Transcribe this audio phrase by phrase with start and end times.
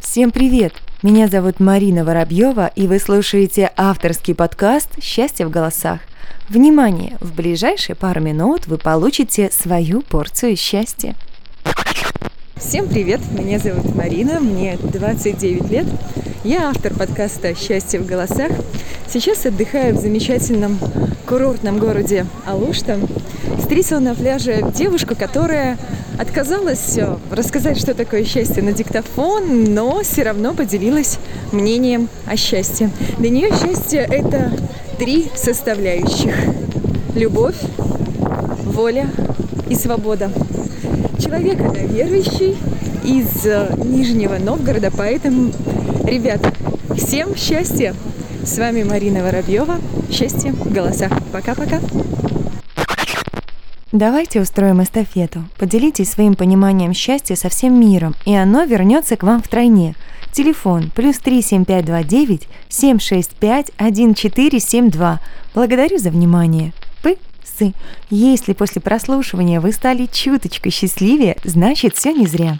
[0.00, 0.72] Всем привет!
[1.02, 6.00] Меня зовут Марина Воробьева, и вы слушаете авторский подкаст «Счастье в голосах».
[6.48, 7.16] Внимание!
[7.20, 11.14] В ближайшие пару минут вы получите свою порцию счастья.
[12.56, 13.20] Всем привет!
[13.30, 15.86] Меня зовут Марина, мне 29 лет.
[16.42, 18.50] Я автор подкаста «Счастье в голосах».
[19.06, 20.78] Сейчас отдыхаю в замечательном
[21.26, 22.98] курортном городе Алушта.
[23.58, 25.78] Встретила на пляже девушку, которая
[26.18, 26.98] отказалась
[27.30, 31.18] рассказать, что такое счастье на диктофон, но все равно поделилась
[31.52, 32.90] мнением о счастье.
[33.18, 34.52] Для нее счастье– это
[34.98, 36.34] три составляющих.
[37.14, 37.56] Любовь,
[38.64, 39.08] воля
[39.68, 40.30] и свобода.
[41.18, 42.56] Человек это верующий
[43.04, 45.52] из э, Нижнего Новгорода, поэтому,
[46.04, 46.52] ребята,
[46.96, 47.94] всем счастья!
[48.44, 49.78] С вами Марина Воробьева.
[50.10, 51.12] Счастье в голосах.
[51.32, 51.80] Пока-пока.
[53.92, 55.44] Давайте устроим эстафету.
[55.56, 59.94] Поделитесь своим пониманием счастья со всем миром, и оно вернется к вам втройне.
[60.30, 65.20] Телефон плюс 37529 765 1472.
[65.54, 66.74] Благодарю за внимание.
[67.02, 67.72] Пы сы.
[68.10, 72.58] Если после прослушивания вы стали чуточку счастливее, значит все не зря.